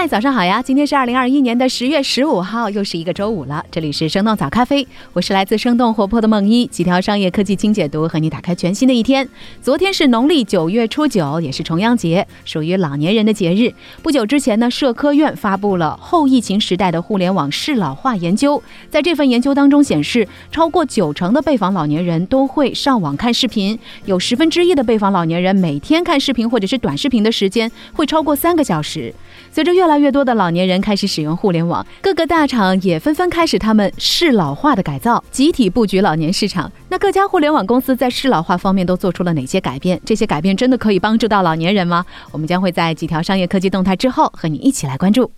[0.00, 0.62] 嗨，早上好呀！
[0.62, 3.64] 今天是二零二一年的十月十五号，又是一个周五了。
[3.68, 9.28] 这里是生动早咖啡，我是来自生动活泼的梦一，几条商业科技轻解读，和你打开全新的一天。
[9.60, 13.74] 昨天是农历九月初九，也是重阳节，属于老年人的节日。
[14.00, 29.12] 不久之前呢，社科院发布了后疫情时代的互联网适老化研究，在这份研究当中显示，超过九成的被访老年人都会上网看视频，有十分之一的被访老年人每天看视频或者是短视频的时间会超过三个小时。
[29.50, 36.70] 随着越越来越多的老年人开始使用互联网，各个大厂也纷纷开始他们适老化的改造，集体布局老年市场。
[36.90, 39.98] 那各家互联网公司在适老化方面都做出了哪些改变？
[40.04, 42.04] 这些改变真的可以帮助到老年人吗？
[42.32, 45.30] 我们将会在几条商业科技动态之后和你一起来关注。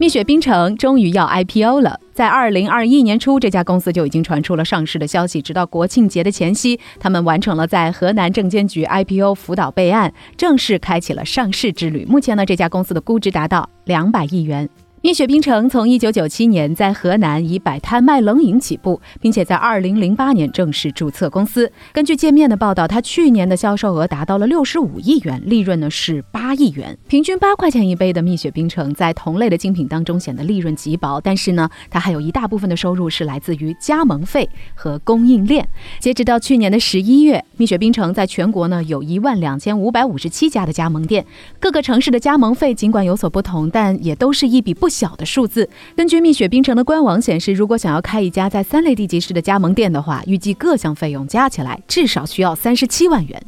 [0.00, 2.00] 蜜雪冰城终于要 IPO 了。
[2.14, 5.42] 在二零二一年初，这家公司就已经传出了上市的消息。
[5.42, 12.06] 直到国庆节的前夕，他们完成了在河南证监局 IPO 辅导备案，正式开启了上市之旅。
[12.06, 14.66] 目前呢，这家公司的估值达到两百亿元。
[15.02, 21.72] 蜜雪冰城从一九九七年在河南以摆摊卖冷饮起步，并且在二零零八年正式注册公司。
[21.90, 31.18] 根据界面的报道，它去年的销售额达到了六十五亿元，利润呢是八亿元，平均八块钱一杯的蜜雪冰城在同类的精品当中显得利润极薄。
[31.18, 35.66] 但是呢，它还有一大部分的收入是来自于加盟费和供应链。
[35.98, 41.24] 截止到去年的十一月，蜜雪冰城在全国呢有一万两千五百五十七家的加盟店，
[41.58, 44.89] 各个城市的加盟费尽管有所不同，但也都是一笔不。
[44.90, 45.66] 小的数字。
[45.96, 53.40] 根据蜜雪冰城的官网显示，如果想要开一家在三类地级市的加盟店的话，预计各项费用加起来至少需要三十七万元。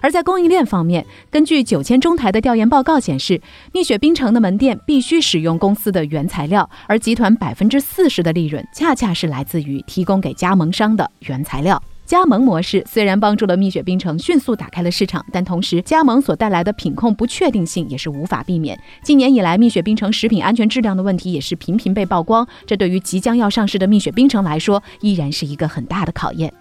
[0.00, 3.40] 而在供应链方面，根据九千中台的调研报告显示，
[3.72, 11.80] 蜜雪冰城的门店必须使用公司的原材料，而集团百分之四十的利润恰恰是来自于提供给加盟商的原材料。
[12.06, 18.78] 加盟模式虽然帮助了蜜雪冰城迅速打开了市场，但同时加盟所带来的品控不确定性也是无法避免。
[19.02, 26.52] 今年以来，蜜雪冰城食品安全质量的问题也是频频被曝光，这对于即将要上市的蜜雪冰城来说，依然是一个很大的考验。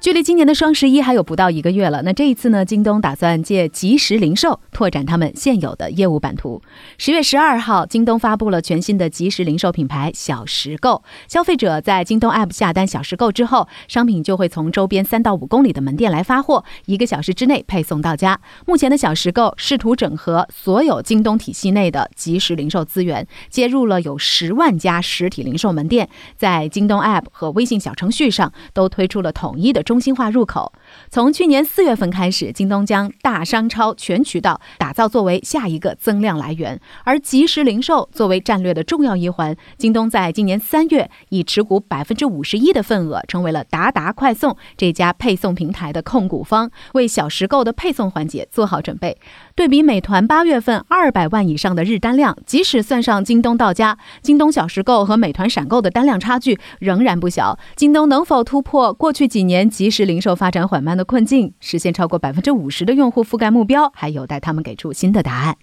[0.00, 6.62] 距离今年的双十一还有不到一个月了，那这一次呢，京东打算借即时零售拓展他们现有的业务版图。
[6.96, 18.40] 十月十二号，京东发布了全新的即时零售品牌小时购，消费者在京东 App 下单小时购之后，商品就会从周边三到五公里的门店来发货，一个小时之内配送到家。
[18.66, 29.84] 目前的小时购试图整合所有京东体系内的即时零售资源，接入了有十万家实体零售门店，在京东 App 和微信小程序上都推出了统一的。
[29.90, 30.72] 中心化入口。
[31.10, 49.18] 从去年四月份开始，京东将大商超全渠道打造作为下一个增量来源，而即时零售作为战略的重要一环，京东在今年三月以持股百分之五十一的份额，成为了达达快送这家配送平台的控股方，为小时购的配送环节做好准备。
[49.54, 57.58] 对比美团八月份二百万以上的日单量，即使算上京东到家、京东小时购和美团闪购的单量差距仍然不小。
[57.76, 65.58] 京东能否突破过去几年即时零售发展缓缓慢的困境，实现超过百分之五十的用户覆盖目标，还有待他们给出新的答案。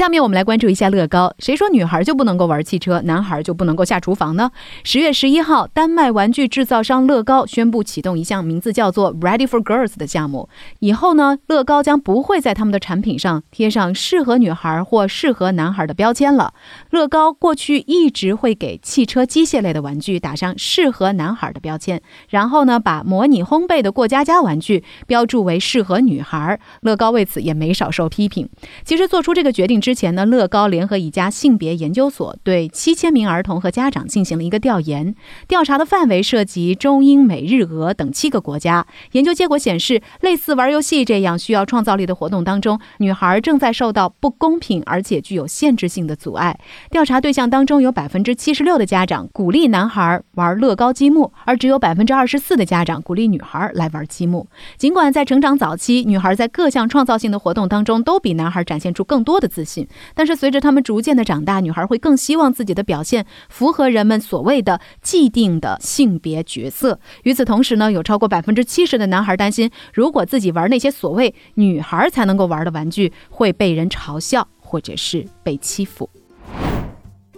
[0.00, 1.30] 下面我们来关注一下乐高。
[1.40, 4.50] 谁说女孩就不能够玩汽车，男孩就不能够下厨房呢？
[4.82, 10.48] 十月十一号，丹麦玩具制造商乐高宣布启动一项名字叫做 “Ready for Girls” 的项目。
[10.78, 16.54] 以后呢，乐高将不会在他们的产品上贴上适合女孩或适合男孩的标签了。
[16.88, 22.00] 乐高过去一直会给汽车机械类的玩具打上适合男孩的标签，
[22.30, 26.58] 然后呢，把模拟烘焙的过家家玩具标注为适合女孩。
[26.80, 28.48] 乐高为此也没少受批评。
[28.82, 29.78] 其实做出这个决定。
[29.89, 35.16] 之之前呢，乐高联合一家性别研究所对七千名儿童和家长进行了一个调研，
[35.48, 38.86] 调查的范围涉及中英美日俄等七个国家。
[39.10, 46.56] 研究结果显示，类似玩游戏这样需要创造力的活动当中，女孩正在受到不公平而且具有限制性的阻碍。
[46.88, 54.46] 调查对象当中有百分之七十六的家长鼓励男孩玩乐高积木，而只有百分之二十四的家长鼓励女孩来玩积木。
[54.78, 59.79] 尽管在成长早期，女孩在各项创造性的活动当中都比男孩展现出更多的自信。
[60.14, 66.98] 但是随着他们逐渐的长大，女孩会更希望自己的表现符合人们所谓的既定的性别角色。
[67.24, 76.08] 与此同时呢，有超过百分之七十的男孩担心，如果自己玩那些所谓女孩才能够玩的玩具，会被人嘲笑或者是被欺负。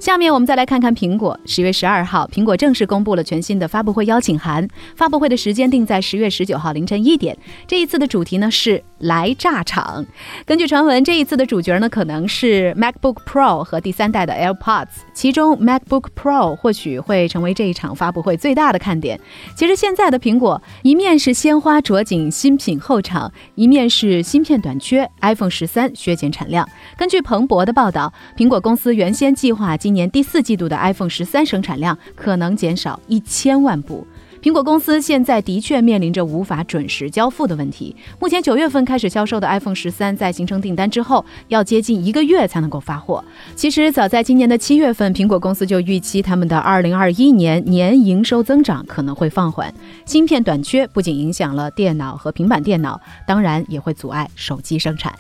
[0.00, 1.38] 下面我们再来看看苹果。
[1.46, 4.66] 十月十二号，苹果正式公布了全新的发布会邀请函，
[4.96, 7.38] 发布会的时间定在十月十九号凌晨一点。
[7.68, 10.04] 这一次的主题呢是来炸场。
[10.46, 19.20] 根据传闻，这一次的主角呢可能是 MacBook Pro 和第三代的 AirPods，其中 MacBook Pro 或许会成为这一场发布会最大的看点。
[19.54, 26.68] 其实现在的苹果一面是鲜花着锦，新品后场，一面是芯片短缺，iPhone 十三削减产量。
[26.96, 34.06] 根据彭博的报道，苹果公司原先计划今年第四季度的 iPhone 十三生产量可能减少一千万部。
[34.42, 37.94] 苹果公司现在的确面临着无法准时交付的问题。
[38.18, 43.24] 目前九月份开始销售的 iPhone 十三，在形成订单之后，要接近一个月才能够发货。
[43.54, 49.72] 其实早在今年的七月份，苹果公司就预期他们的二零二一年年营收增长可能会放缓。
[50.04, 55.14] 芯片短缺不仅影响了电脑和平板电脑，当然也会阻碍手机生产。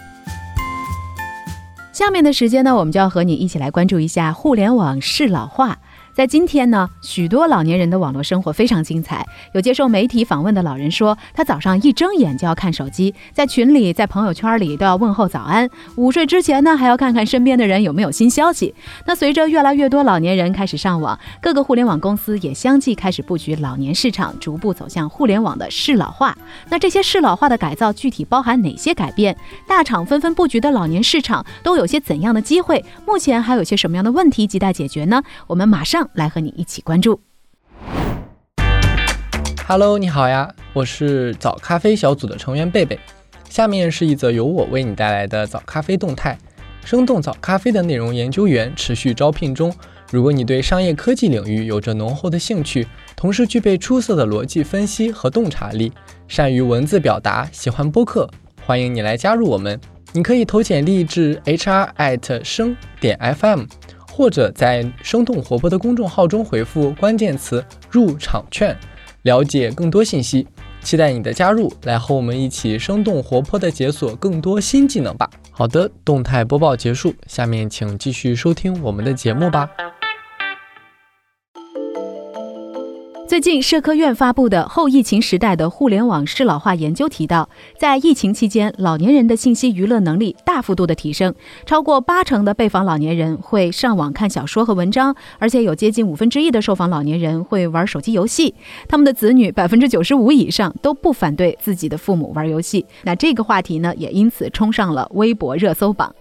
[1.92, 5.78] 下面的时间呢，我们就要和你一起来关注一下互联网适老化。
[6.14, 9.26] 在今天呢，许多老年人的网络生活非常精彩。
[9.54, 15.66] 有接受媒体访问的老人说，他早上一睁眼就要看手机，在群里、在朋友圈里都要问候早安。
[15.96, 18.74] 午睡之前呢，还要看看身边的人有没有新消息。
[19.06, 26.36] 那随着越来越多老年人开始上网，各个互联网公司也相继开始布局老年市场，逐步走向互联网的适老化。
[26.68, 29.34] 那这些适老化的改造具体包含哪些改变？
[29.66, 32.84] 大厂纷纷布局的老年市场都有些怎样的机会？
[33.06, 35.22] 目前还有些什么样的问题亟待解决呢？
[35.46, 36.01] 我们马上。
[36.14, 37.20] 来和你一起关注。
[39.66, 42.98] Hello，你好呀，我是早咖啡小组的成员贝贝。
[43.48, 46.36] 下面是一则由我为你带来的早咖啡动态：
[46.84, 49.74] 生动早咖啡的内容研究员持续招聘中。
[50.10, 55.90] 如果你对商业科技领域有着浓厚的兴趣，同时具备出色的逻辑分析和洞察力，
[56.28, 58.28] 善于文字表达，喜欢播客，
[58.66, 59.80] 欢迎你来加入我们。
[60.12, 63.64] 你可以投简历至 hr@ 生点 fm。
[64.14, 68.76] 或者在生动活泼的公众号中回复关键词“入场券”，
[69.22, 70.46] 了解更多信息。
[70.82, 75.30] 期待你的加入，来和我们一起生动活泼地解锁更多新技能吧。
[75.50, 79.70] 好的，动态播报结束，下面请继续收听我们的节目吧。
[83.32, 87.48] 最近，社科院发布的《后疫情时代的互联网适老化研究》提到，
[87.78, 91.34] 在疫情期间，老年人的信息娱乐能力大幅度的提升，
[91.64, 98.54] 超过八成的被访老年人会上网看小说和文章，而且有接近五分之一的受访老年人会玩手机游戏。
[98.86, 102.84] 他们的子女百分之九十五以上都不反对自己的父母玩游戏。
[103.04, 106.14] 那这个话题呢，也因此冲上了微博热搜榜。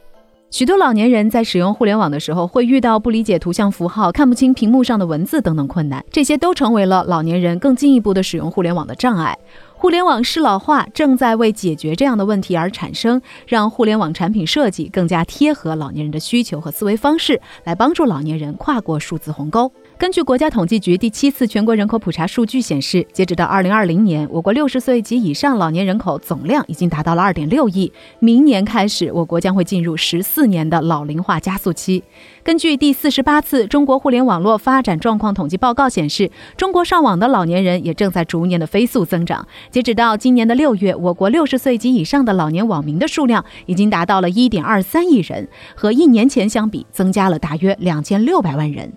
[0.51, 9.37] 许多老年人在使用互联网的时候，会遇到不理解图像符号、看不清屏幕上的文字等等困难，这些都成为了老年人更进一步的使用互联网的障碍。
[9.73, 19.71] 互联网适老化正在为解决这样的问题而产生，让互联网产品设计更加贴合老年人的需求和思维方式，来帮助老年人跨过数字鸿沟。
[20.01, 27.93] 根据国家统计局第七次全国人口普查数据显示，截止到二零二零年，我国六十岁及以上老年人口总量已经达到了二点六亿。
[28.17, 32.03] 明年开始，我国将会进入十四年的老龄化加速期。
[32.41, 39.47] 根据第四十八次中国互联网络发展状况统计报告显示，中国上网的老年人也正在逐年的飞速增长。
[39.69, 48.91] 截止到今年的六月，我国六十岁及以上的老年网民的数量已经达到了一点二三亿人，和一年前相比，增加了大约两千六百万人。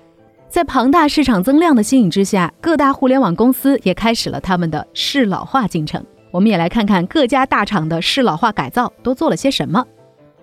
[0.54, 6.00] 在庞大市场增量的吸引之下，各大互联网公司也开始了他们的适老化进程。
[6.30, 9.84] 我们也来看看各家大厂的适老化改造都做了些什么。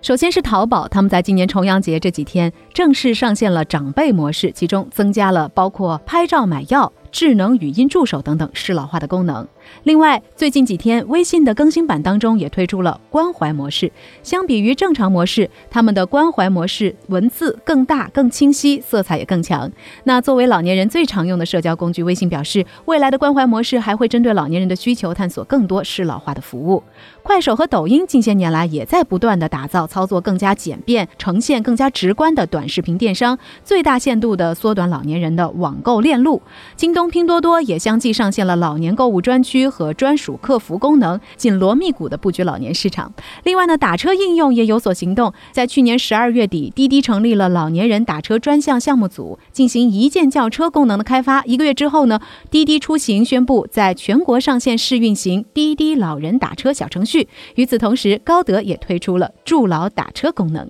[0.02, 6.92] 首先是淘宝，他们在今年重阳节这几天正式上线了长辈模式，其中增加了包括拍照、买药。
[7.10, 9.46] 智能语音助手等等适老化的功能。
[9.84, 13.90] 另外，最近几天微信的更新版当中也推出了关怀模式。
[14.22, 19.70] 相比于正常模式，他们的关怀模式文字更大、更清晰，色彩也更强。
[20.04, 26.82] 那作为老年人最常用的社交工具，微信表示，未来的关怀模式还会针对老年人的需求，探索更多适老化的服务。
[27.22, 36.42] 快手和抖音近些年来也在不断的打造操作更加简便、呈现更加直观的短视频电商，最大限度的缩短老年人的网购链路。
[36.76, 43.12] 京东、拼多多也相继上线了老年购物专区和专属客服功能，紧锣密鼓的布局老年市场。
[43.44, 51.44] 另外呢，打车应用也有所行动，在去年十二月底，滴滴成立了老年人打车专项项目组，进行一键叫车功能的开发。
[51.44, 57.28] 一个月之后呢，滴滴出行宣布在全国上线试运行滴滴老人打车小程序。
[57.56, 60.68] 与此同时，高德也推出了助老打车功能。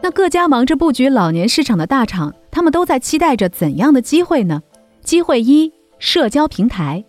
[0.00, 4.62] 那各家忙着布局老年市场的大厂，他们都在期待着怎样的机会呢？
[5.02, 7.04] 机会一：社交平台。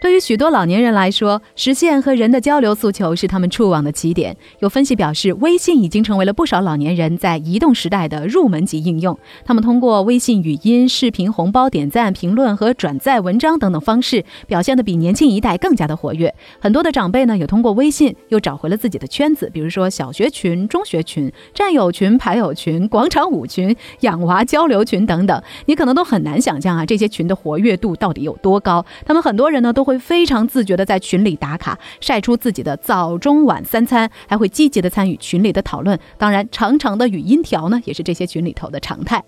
[0.00, 4.34] 对于许多老年人来说，实现和人的交流诉求是他们触网的起点。
[4.60, 9.18] 有分析表示，微信已经成为了不少老年人在移动时代的入门级应用。
[9.44, 16.34] 他们通过微信语音、视频、红包、点赞、评论和转载文章等等方式，表现得比年轻一代更加的活跃。
[16.58, 25.42] 很多的长辈呢，也通过微信又找回了自己的圈子，比如说小学群、中学群、战友群、牌友群、广场舞群、养娃交流群等等。
[25.66, 28.82] 你可能都很难想象啊，这些群的活跃度到底有多高。
[29.04, 29.89] 他们很多人呢，都会。
[29.90, 35.98] 会非常自觉地在群里打卡，晒出自己的早中晚三餐，还会积极地参与群里的讨论。
[36.16, 39.20] 当然，长长的语音条呢，也是这些群里头的常态。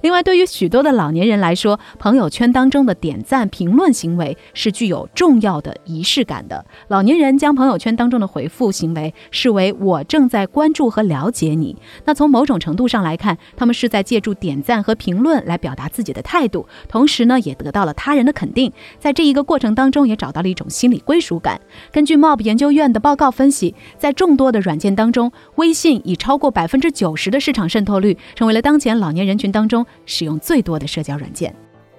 [0.00, 6.64] 另外，对于许多的老年人来说，朋友圈当中的点赞、评论行为是具有重要的仪式感的。
[6.88, 11.76] 老年人将朋友圈当中的回复行为视为我正在关注和了解你。
[12.06, 18.72] 那从某种程度上来看，他们是在借助点赞和评论来表达自己的态度，同时呢，也得到了他人的肯定。
[18.98, 21.60] 在这一个过程当中，也找到了一种心理归属感。
[21.92, 29.67] 根据 Mob 研究院的报告分析，在众多的软件当中，微信已超过百分之九十的市场渗透率，成为了当前老年人群当。
[29.68, 31.54] 中使用最多的社交软件，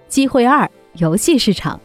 [0.08, 1.80] 机会二：游戏市场。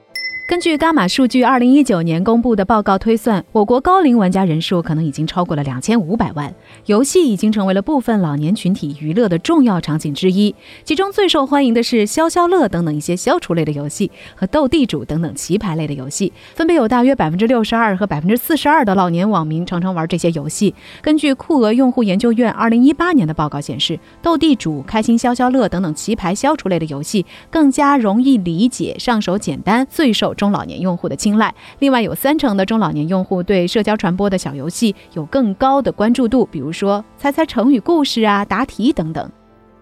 [0.47, 6.55] 根据伽马数据二零一九年公布的报告推算，我国高龄玩家人数可能已经超过了两千五百万。
[6.85, 20.75] 游戏已经成为了部分老年群体娱乐的重要场景之一，其中最受欢迎的是消消乐等等一些消除类的游戏和斗地主等等棋牌类的游戏，分别有大约百分之六十二和百分之四十二的老年网民常常玩这些游戏。
[21.01, 30.34] 根据酷鹅用户研究院二零一八年的报告显示，斗地主、开心消消乐等等棋牌消除类的游戏更加容易理解、上手简单，最受。
[30.35, 31.55] 中老年用户的青睐。
[31.79, 39.31] 另外，有三成的中老年用户对社交传播的小游戏有更高的关注度，比如说猜猜成语故事啊、答题等等。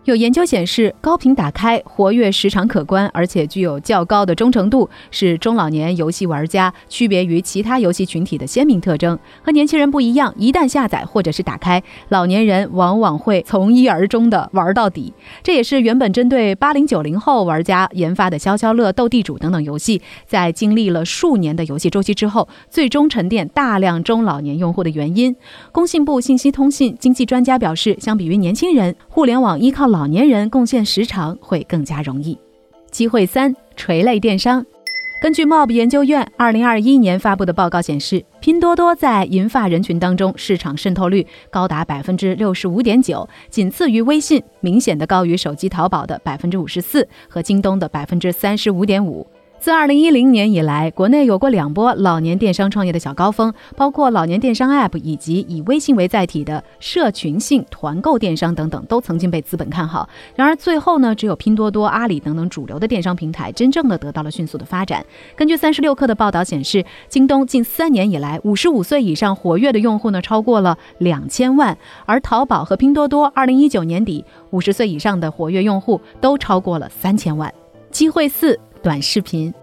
[0.05, 9.17] 有研究显示，高频打开、活跃时长可观，而且具有较高的忠诚度，是中老年游戏玩家区别于其他游戏群体的鲜明特征。
[9.43, 15.15] 和年轻人不一样，一旦下载或者是打开，老年人往往会从一而终的玩到底。
[15.41, 25.37] 这也是原本针对八零九零后玩家研发的消消乐、斗地主等等游戏，在经历了数年的游戏周期之后，最终沉淀大量中老年用户的原因。
[25.71, 32.39] 工信部信息通信经济专家表示，相比于年轻人，互联网依靠老年人贡献时长会更加容易。
[32.91, 34.65] 机会三：垂类电商。
[35.23, 49.27] 根据 Mob 研究院二零二一年发布的报告显示，拼多多在银发人群当中市场渗透率高达百分之六十五点九，仅次于微信，明显的高于手机淘宝的百分之五十四和京东的百分之三十五点五。
[49.63, 60.09] 自二零一零年以来，国内有过两波老年电商创业的小高峰，包括老年电商 App 以及以微信为载体的社群性团购电商等等，都曾经被资本看好。
[60.35, 65.07] 然而最后呢，只有拼多多、阿里等等主流的电商平台真正的得到了迅速的发展。
[65.37, 77.55] 根据三十六氪的报道显示，京东近三年以来，五十五岁以上活跃的用户呢超过了两千万，而淘宝和拼多多二零一九年底五十岁以上的活跃用户都超过了三千万。
[77.93, 78.59] 机会四。
[78.83, 79.55] 短视频，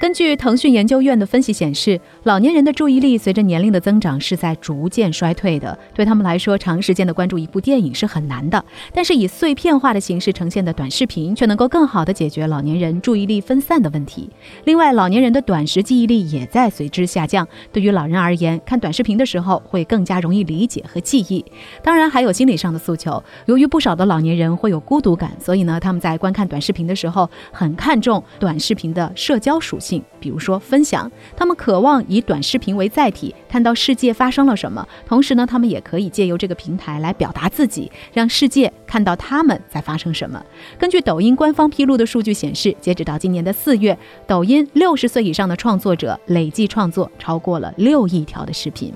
[0.00, 5.78] 根据腾讯研究院的分析显示，老年人的注意力随着年龄的增长是在逐渐衰退的。
[5.94, 8.64] 对他们来说，长时间的关注一部电影是很难的。
[8.92, 14.30] 但是以碎片化的形式呈现的短视频，却能够更好的解决老年人注意力分散的问题。
[14.64, 17.46] 另外，老年人的短时记忆力也在随之下降。
[17.72, 21.44] 对于老人而言，看短视频的时候会更加容易理解和记忆。
[21.82, 23.22] 当然，还有心理上的诉求。
[23.46, 28.50] 由于不少的老年人会有孤独感，所以呢，他们在观看短视频的时候很看重短。
[28.50, 34.86] 短视频的社交属性，比如说分享，他们渴望以短视频为载体，看到世界发生了什么。
[35.06, 40.44] 同时呢，他们也可以借由这个平台来表达自己，让世界看到他们在发生什么。
[40.78, 48.92] 根据抖音官方披露的数据显示，截止到今年的四月，抖音六十岁以上的创作者累计创作超过了六亿条的视频。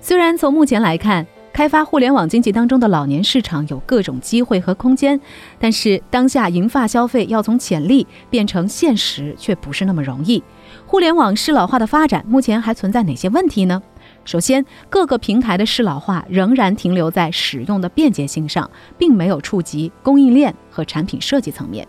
[0.00, 5.18] 虽然从目前来看，开发互联网经济当中的老年市场有各种机会和空间，
[5.56, 10.42] 但是当下银发消费要从潜力变成现实却不是那么容易。
[10.84, 13.80] 互联网适老化的发展目前还存在哪些问题呢？
[14.24, 18.68] 首先，各个平台的适老化仍然停留在使用的便捷性上，
[18.98, 21.86] 并没有触及供应链和产品设计层面。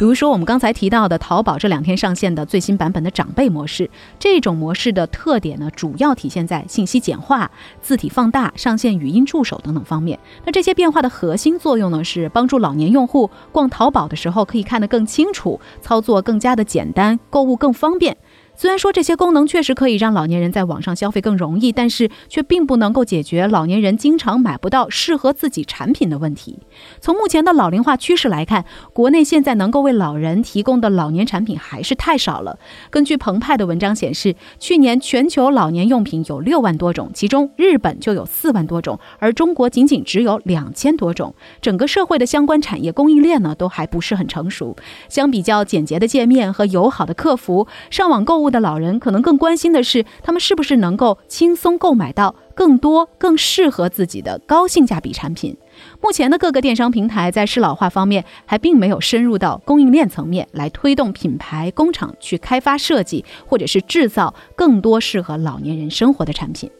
[0.00, 7.50] 比如说，我们刚才提到的淘宝这两天上线的最新版本的长辈模式，这种模式的特点呢，主要体现在信息简化、
[7.82, 10.18] 字体放大、上线语音助手等等方面。
[10.46, 18.16] 那这些变化的核心作用呢，是帮助老年用户逛淘宝的时候可以看得更清楚，操作更加的简单，购物更方便。
[18.60, 26.58] 虽然说这些功能确实可以让老年人在网上消费更容易，但是却并不能够解决老年人经常买不到适合自己产品的问题。
[27.00, 32.58] 从目前的老龄化趋势来看，国内现在能够为老人提供的老年产品还是太少了。
[32.90, 41.34] 根据澎湃的文章显示，去年全球老年用品有六万多种，其中日本就有四万多种，而中国仅仅只有两千多种。
[41.62, 44.76] 整个社会的相关产业供应链呢，都还不是很成熟。
[45.08, 48.49] 相比较简洁的界面和友好的客服，上网购物。
[48.50, 55.56] 的老人可能更关心的是，他们是不是能够轻松购买到更多、更适合自己的高性价比产品。
[56.00, 66.70] 目前的各个电商平台在适老化方面还并没有深入到供应链层面来推动品牌工厂去开发设计或者是制造更多适合老年人生活的产品。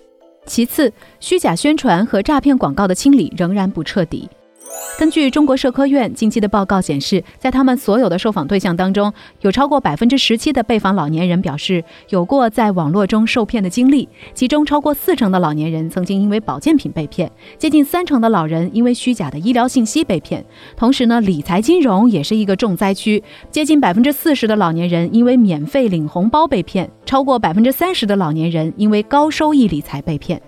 [0.46, 4.28] 其次，虚假宣传和诈骗广告的清理仍然不彻底。
[5.00, 20.44] 根据中国社科院近期的报告显示，在他们所有的受访对象当中，有超过百分之十七的被访老年人表示有过在网络中受骗的经历，其中超过四成的老年人曾经因为保健品被骗，接近三成的老人因为虚假的医疗信息被骗。
[20.76, 30.42] 同时呢，理财金融也是一个重灾区，接近百分之四十的老年人因为免费领红包被骗，超过百分之三十的老年人因为高收益理财被骗。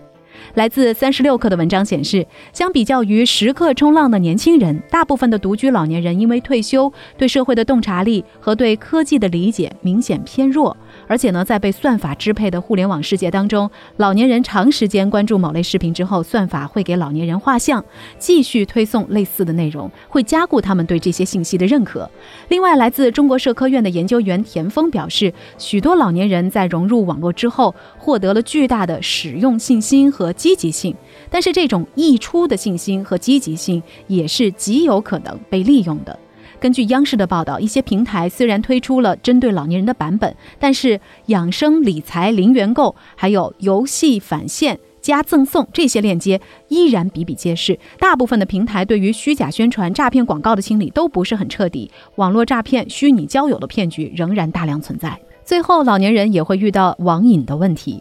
[0.54, 10.76] 来自三十六氪的文章显示，相比较于时刻冲浪的年轻人，大部分的独居老年人因为退休，对社会的洞察力和对科技的理解明显偏弱。
[11.06, 17.84] 而且呢，在被算法支配的互联网世界当中，老年人长时间关注某类视频之后，算法会给老年人画像，
[18.18, 22.08] 继续推送类似的内容，会加固他们对这些信息的认可。
[22.48, 30.94] 另外，来自中国社科院的研究员田峰表示，许多老年人在融入网络之后，获得了巨大的使用信心和积极性，
[31.30, 36.18] 但是这种溢出的信心和积极性也是极有可能被利用的。
[36.60, 47.76] 根据央视的报道，一些平台虽然推出了针对老年人的版本，但是养生理财零元购，还有游戏返现加赠送这些链接依然比比皆是。
[47.98, 55.18] 大部分的平台对于虚假宣传、诈骗广告的清理都不是很彻底，网络诈骗、虚拟交友的骗局仍然大量存在。
[55.44, 58.00] 最后，老年人也会遇到网瘾的问题。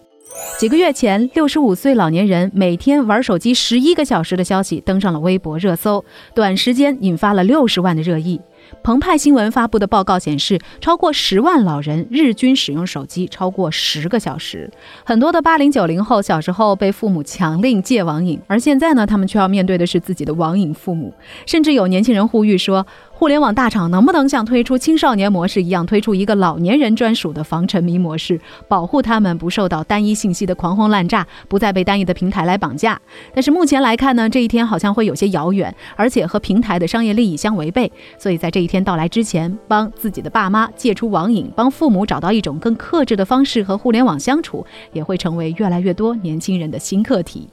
[0.58, 8.40] 几个月前，六十五岁老年人每天玩手机十一个小时的消息登上了微博热搜，短时间引发了六十万的热议。
[8.84, 14.70] 澎湃新闻发布的报告显示，超过十万老人日均使用手机超过十个小时。
[15.04, 21.14] 很多的八零九零后小时候被父母强令戒网瘾，而现在呢，他们却要面对的是自己的网瘾父母。
[21.46, 33.00] 甚至有年轻人呼吁说，互联网大厂能不能像推出青少年模式一样，推出一个老年人专属的防沉迷模式，保护他们不受到单一信息的狂轰滥炸，不再被单一的平台来绑架。
[33.34, 37.92] 但是目前来看呢，这一天好像会有些遥远，而且和平台的商业利益相违背。
[38.18, 47.50] 所以在这一天到来之前，帮自己的爸妈戒除网瘾，帮父母找到一种更克制的方式和互联网相处，也会成为越来越多年轻人的新课题。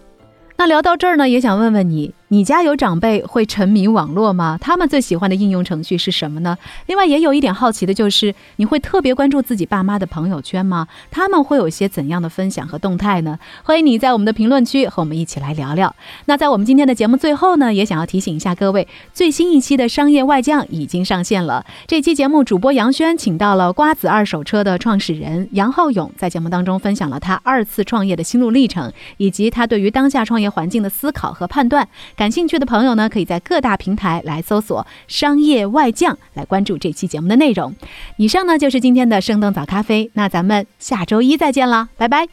[0.57, 2.13] 那聊到这儿呢，也想问问你。
[2.31, 4.59] 你家有长辈会沉迷网络吗？
[4.61, 6.59] 他们最喜欢的应用程序是什么呢？
[6.85, 10.89] 另外也有一点好奇的就是，你会特别关注自己爸妈的朋友圈吗？
[11.11, 13.39] 他们会有一些怎样的分享和动态呢？
[13.63, 15.97] 欢迎你在我们的评论区和我们一起来聊聊。
[16.27, 21.65] 那在我们今天的节目最后呢，也想要提醒一下各位，最新一期的商业外将已经上线了。
[21.87, 31.89] 这期节目主播杨轩请到了瓜子二手车的创始人杨浩勇，在节目当中分享了他二次创业的心路历程，以及他对于当下创业环境的思考和判断。
[32.19, 37.73] 感兴趣的朋友呢，可以在各大平台来搜索“商业外将”来关注这期节目的内容。
[38.17, 42.27] 以上呢就是今天的生动早咖啡，那咱们下周一再见啦，拜拜。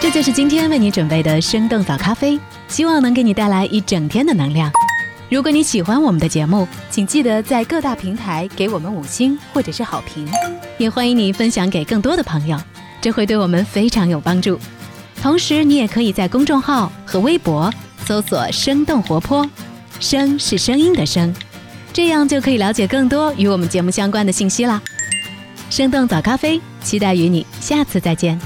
[0.00, 2.38] 这就是今天为你准备的生动早咖啡，
[2.68, 4.70] 希望能给你带来一整天的能量。
[5.30, 10.28] 如果你喜欢我们的节目，请记得在各大平台给我们五星或者是好评，
[10.76, 12.58] 也欢迎你分享给更多的朋友，
[13.00, 14.60] 这会对我们非常有帮助。
[15.22, 17.72] 同时，你也可以在公众号和微博。
[18.06, 19.48] 搜索“生动活泼”，
[20.00, 21.34] 声是声音的声，
[21.92, 24.80] 这样就可以了解更多与我们节目相关的信息啦。
[25.70, 28.38] 生动早咖啡，期待与你下次再见。